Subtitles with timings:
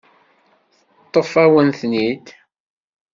[1.11, 2.25] Teṭṭef-awen-ten-id.